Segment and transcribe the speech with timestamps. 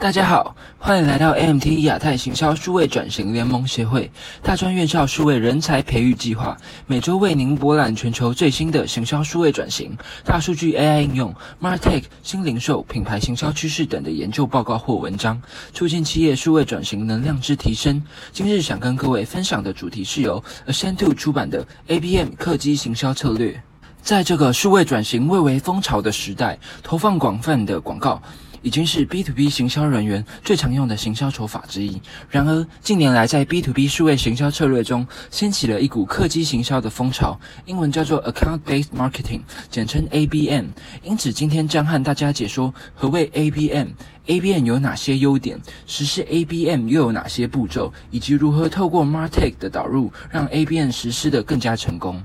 [0.00, 4.10] 大家好，欢迎来到 AMT 亚太行销数位转型联盟协会
[4.42, 9.94] 大专院校数位人才培育计划，每周为您博览全球最新的行销数位转型、
[10.24, 15.38] 大数据 AI 应用、Martech 新零售、品牌行销趋势等的研究报告或文章，
[15.74, 18.02] 促进企业数位转型能量之提升。
[18.32, 23.62] 今日想跟各位分享的主题是由 Accento 出版的 ABM 客机行销策略。
[24.00, 28.22] 在这个数位转型蔚为风潮的时代，投放广泛的广告。
[28.62, 32.00] 已经是 B to B 行销人员最常用的行销手法之一。
[32.28, 40.66] 然而，近年来在 B to B 数位行销策略中，掀起了一股客机行销的风潮，英文叫做 Account Based Marketing，简称 ABM。
[41.02, 52.22] 因此，今天将和大家解说何谓 ABM，ABM 有哪些优点，实施 ABM 又有哪些步骤，以及如何透过 Martech 的导入，让 ABM 实施的更加成功。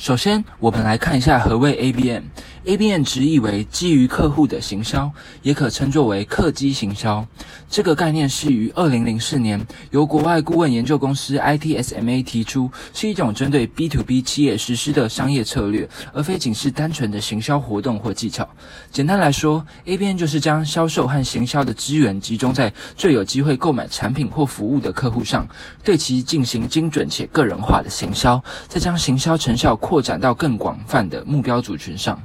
[0.00, 2.22] 首先，我们来看一下何谓 ABM。
[2.64, 5.10] ABM 直译为基于客户的行销，
[5.42, 7.26] 也可称作为客机行销。
[7.68, 18.48] 这个概念是于二零零四年由国外顾问研究公司 ITSMA 提出，是一种针对 B to B 企业实施的商业策略，而非仅是单纯的行销活动或技巧。
[18.90, 25.46] 简单来说，ABM 就是将销售和行销的资源集中在最有机会购买产品或服务的客户上，
[25.84, 29.76] 对其进行精准且个人化的行销，再将行销成效。
[29.90, 32.22] 扩展到更广泛的目标族群上。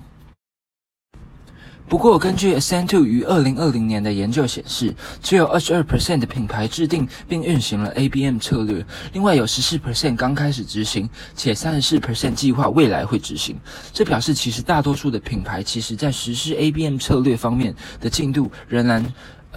[1.90, 13.58] 不过，根据 Accento 于二零二零年的研究显示，只有二十二 percent 的品牌制定并运行了 ABM 策略，另外有十四 percent 刚开始执行，且三十四 percent 计划未来会执行。
[13.92, 19.04] 这表示，其实大多数的品牌其实在实施 ABM 策略方面的进度仍然。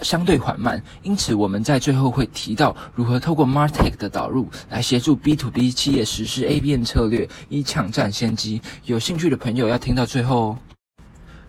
[0.03, 8.61] 相对缓慢，因此我们在最后会提到如何透过 Martech 的导入来协助 B to B 企业实施 ABN 策略，以抢占先机。
[8.85, 10.57] 有兴趣的朋友要听到最后哦。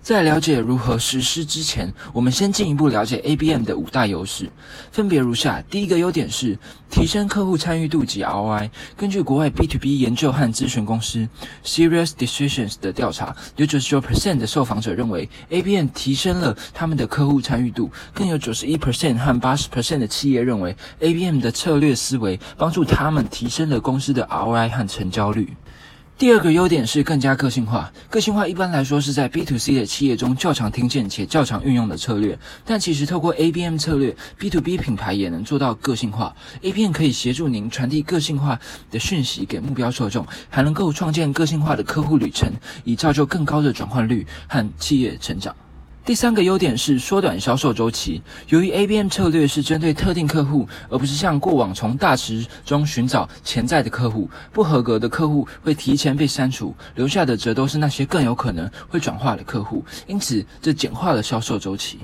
[0.02, 4.50] 在了解如何实施之前，我们先进一步了解 ABM 的五大优势，
[4.90, 6.58] 分别如下：第一个优点是
[6.90, 8.70] 提升客户参与度及 ROI。
[8.96, 11.28] 根据国外 B to B 研究和咨询公司
[11.64, 25.54] Serious Decisions 的调查，有99%的受访者认为 ABM 提升了他们的客户参与度，更有91%和80%的企业认为 ABM 的策略思维帮助他们提升了公司的 ROI 和成交率。
[26.20, 27.90] 第二个优点是更加个性化。
[28.10, 36.36] 个性化一般来说是在 B to C 的企业中较常听见且较常运用的策略，但其实透过 ABM 策略，B to B 品牌也能做到个性化。
[36.60, 38.60] ABM 可以协助您传递个性化
[38.90, 42.52] 的讯息给目标受众，还能够创建个性化的客户旅程，
[42.84, 45.56] 以造就更高的转换率和企业成长。
[46.02, 48.22] 第三个优点是缩短销售周期。
[48.48, 59.84] 由于 ABM 策略是针对特定客户，而不是像过往从大池中寻找潜在的客户，不合格的客户会提前被删除，留下的则都是那些更有可能会转化的客户。
[60.06, 61.98] 因此，这简化了销售周期。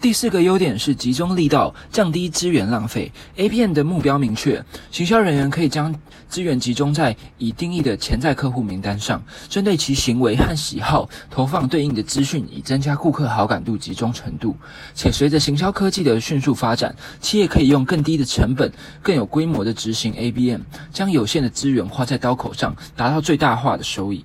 [0.00, 3.10] 第四个优点是集中力道，降低资源浪费。
[3.36, 5.94] ABM 的目标明确，行销人员可以将
[6.28, 14.54] 资源集中在已定义的潜在客户名单上，针对其行为和喜好投放对应的资讯，以增加顾客好感度集中程度。
[14.94, 18.70] 且随着行销科技的迅速发展，企业可以用更低的成本、
[19.02, 20.60] 更有规模的执行 ABM，
[20.92, 24.22] 将有限的资源花在刀口上，达到最大化的收益。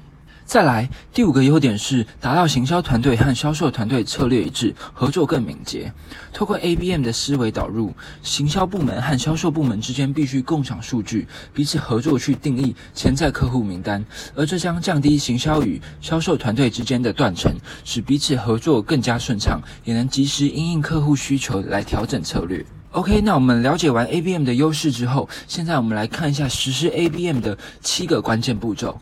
[0.49, 5.93] 再来，第五个优点是达到行销团队和销售团队策略一致，合作更敏捷。
[6.33, 7.93] 透过 ABM 的思维导入，
[8.23, 17.53] 行销部门和销售部门之间必须共享数据，彼此合作去定义潜在客户名单，而这将降低行销与销售团队之间的断层，
[17.85, 22.65] 使彼此合作更加顺畅，也能及时因应客户需求来调整策略。
[22.93, 28.99] OK，那我们了解完 ABM 的优势之后，现在我们来看一下实施 ABM 的七个关键步骤。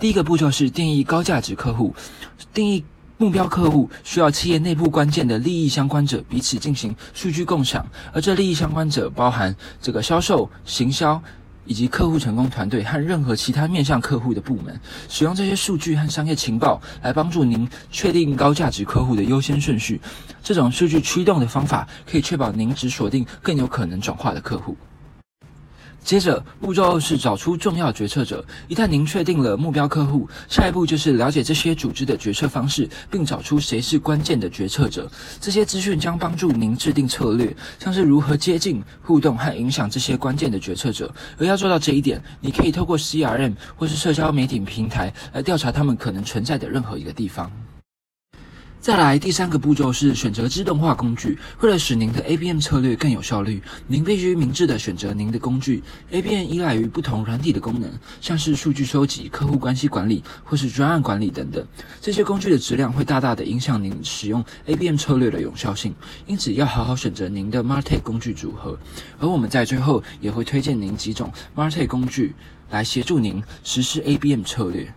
[0.00, 1.94] 第一个步骤是定义高价值客户，
[2.54, 2.82] 定义
[3.18, 11.22] 目标客户需要企业内部关键的利益相关者彼此进行数据共享，而这利益相关者包含这个销售、行销
[11.66, 20.00] 以及客户成功团队和任何其他面向客户的部门，使用这些数据和商业情报来帮助您确定高价值客户的优先顺序。
[20.42, 24.74] 这种数据驱动的方法可以确保您只锁定更有可能转化的客户。
[26.02, 28.44] 接着，步骤二是找出重要决策者。
[28.68, 35.08] 一旦您确定了目标客户，下一步就是了解这些组织的决策方式，并找出谁是关键的决策者。
[35.40, 41.14] 这些资讯将帮助您制定策略，像是如何接近、互动和影响这些关键的决策者。
[41.38, 47.50] 而要做到这一点，你可以透过 CRM 或是社交媒体平台来调查他们可能存在的任何一个地方。
[48.80, 51.38] 再来，第三个步骤是选择自动化工具。
[51.60, 55.82] 为了使您的 ABM 策略更有效率，您必须明智的选择您的工具。
[56.10, 57.90] ABM 依赖于不同软体的功能，
[58.22, 61.62] 像是数据收集、客户关系管理或是专案管理等等。
[62.00, 65.94] 这些工具的质量会大大的影响您使用 ABM 策略的有效性。
[66.26, 68.78] 因此，要好好选择您的 Martech 工具组合。
[69.18, 72.34] 而我们在最后也会推荐您几种 Martech 工具
[72.70, 74.90] 来协助您实施 ABM 策略。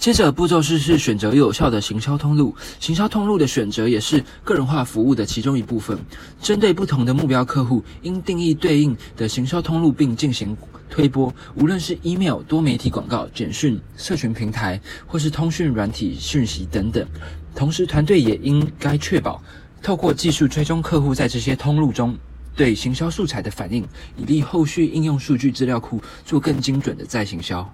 [0.00, 5.98] 接着步骤是是选择有效的行销通路，行销通路的选择也是个人化服务的其中一部分。
[6.40, 10.56] 针对不同的目标客户，应定义对应的行销通路并进行
[10.88, 17.06] 推播，无论是 email、多媒体广告、简讯、社群平台，或是通讯软体讯息等等。
[17.54, 19.42] 同时，团队也应该确保
[19.82, 22.16] 透过技术追踪客户在这些通路中
[22.56, 23.86] 对行销素材的反应，
[24.16, 27.70] 以利后续应用数据资料库做更精准的再行销。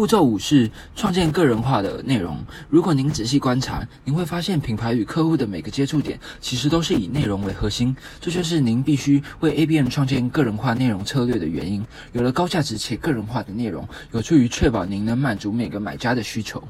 [0.00, 2.42] 步骤五是创建个人化的内容。
[2.70, 7.94] 如果您仔细观察，您会发现品牌与客户的每个接触点其实都是以内容为核心。
[8.18, 11.84] 这就是您必须为 ABM 创建个人化内容策略的原因。
[12.12, 16.66] 有了高价值且个人化的内容，有助于确保您能满足每个买家的需求。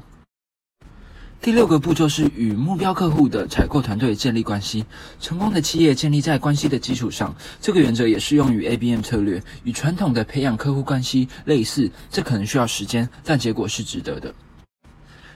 [1.41, 4.85] 第六个步骤是与目标客户的采购团队建立关系。
[5.19, 9.41] 成功的企业建立在关系的基础上，这个原则也适用于 ABM 策略。
[9.63, 14.31] 与传统的培养客户关系类似，这可能需要时间，但结果是值得的。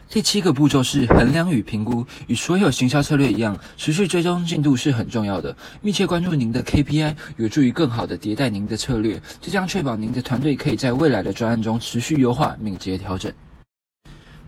[0.07, 2.05] 第七个步骤是衡量与评估。
[2.27, 5.57] 与所有行销策略一样，持续追踪进度是很重要的。
[5.81, 13.33] 密切关注您的 KPI，有助于更好的迭代您的策略，这将确保您的团队可以在未来的专案中持续优化、敏捷调整。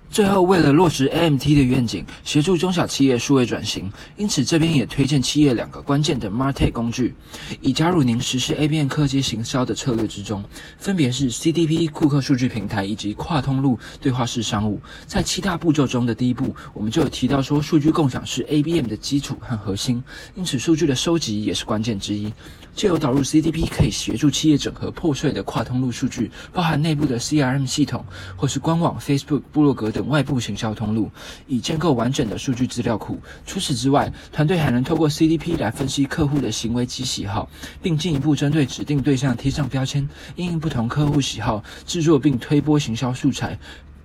[0.10, 7.14] 最后，为了落实 AMT 的愿景，协助中小企业数位转型，因此这边也推荐企业两个关键的 Martech 工具，
[7.62, 10.44] 已加入您实施 ABM 科技行销的策略之中，
[10.80, 14.82] 分别是 CDP 顾客数据平台以及跨通路对话式商务。
[15.06, 20.02] 在七大步骤中的第一步，我们就有提到说，数据共享是 ABM 的基础和核心，
[20.36, 22.32] 因此数据的收集也是关键之一。
[22.74, 28.06] 借由导入 CDP，可以协助企业整合破碎的跨通路数据，包含内部的 CRM 系统
[28.36, 31.10] 或是官网、Facebook、部落格等外部行销通路，
[31.48, 33.20] 以建构完整的数据资料库。
[33.48, 37.50] 除此之外，团队还能透过 CDP 来分析客户的行为及喜好，
[37.82, 43.58] 并进一步针对指定对象贴上标签，应用不同客户喜好制作并推播行销素材。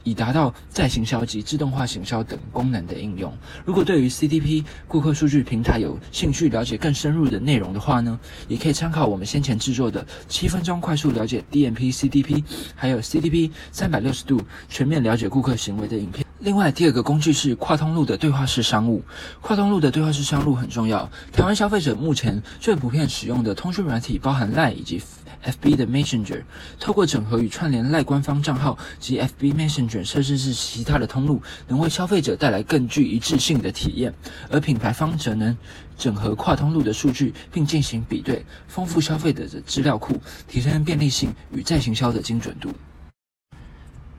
[0.04, 3.32] 以达到再行销及自动化行销等功能的应用。
[3.64, 8.18] 如果对于 CDP 顾客数据平台有兴趣了解更深入的内容的话呢，
[8.48, 12.42] 也可以参考我们先前制作的七分钟快速了解 DMP CDP，
[12.74, 16.24] 还有 CDP 三百六十度全面了解顾客行为的影片。
[16.40, 19.02] 另外，第二个工具是跨通路的对话式商务。
[19.40, 21.08] 跨通路的对话式商务很重要。
[21.32, 25.00] 台湾消费者目前最普遍使用的通讯软体包含 Line 以及。
[25.44, 26.42] FB 的 Messenger
[26.78, 34.12] 透过整合与串联赖官方账号及 FB Messenger，甚至是其他的通路，能为消费者带来更具一致性的体验；
[34.50, 35.56] 而品牌方则能
[35.98, 42.72] 整合跨通路的数据，并进行比对，丰富消费者的资料库，提升便利性与再行销的精准度。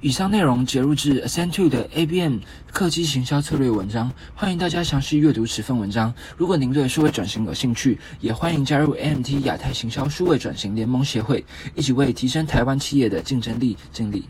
[0.04, 2.40] 以上内容截入至 Ascent Two 的 ABM
[2.74, 6.14] 客机行销策略文章，欢迎大家详细阅读此份文章。
[6.36, 14.26] 如果您对数位转型有兴趣，也欢迎加入 AMT 亚太行销数位转型联盟协会，一起为提升台湾企业的竞争力尽力。